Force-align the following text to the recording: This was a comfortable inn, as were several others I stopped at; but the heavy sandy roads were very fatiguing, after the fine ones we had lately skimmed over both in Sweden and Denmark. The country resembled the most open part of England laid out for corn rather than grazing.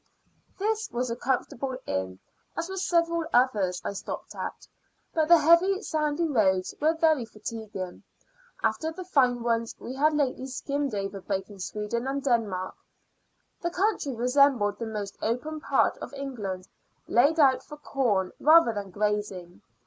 This 0.57 0.89
was 0.89 1.11
a 1.11 1.15
comfortable 1.15 1.77
inn, 1.85 2.17
as 2.57 2.67
were 2.67 2.75
several 2.77 3.27
others 3.31 3.79
I 3.85 3.93
stopped 3.93 4.33
at; 4.33 4.65
but 5.13 5.27
the 5.27 5.37
heavy 5.37 5.79
sandy 5.83 6.27
roads 6.27 6.73
were 6.81 6.95
very 6.95 7.23
fatiguing, 7.23 8.01
after 8.63 8.91
the 8.91 9.03
fine 9.05 9.43
ones 9.43 9.75
we 9.79 9.93
had 9.93 10.15
lately 10.15 10.47
skimmed 10.47 10.95
over 10.95 11.21
both 11.21 11.51
in 11.51 11.59
Sweden 11.59 12.07
and 12.07 12.23
Denmark. 12.23 12.73
The 13.61 13.69
country 13.69 14.15
resembled 14.15 14.79
the 14.79 14.87
most 14.87 15.19
open 15.21 15.59
part 15.61 15.99
of 15.99 16.15
England 16.15 16.67
laid 17.07 17.39
out 17.39 17.61
for 17.61 17.77
corn 17.77 18.31
rather 18.39 18.73
than 18.73 18.89
grazing. 18.89 19.61